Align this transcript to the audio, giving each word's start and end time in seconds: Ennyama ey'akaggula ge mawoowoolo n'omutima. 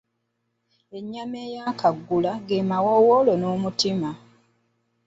Ennyama 0.97 1.37
ey'akaggula 1.47 2.31
ge 2.47 2.59
mawoowoolo 2.69 3.33
n'omutima. 3.37 4.09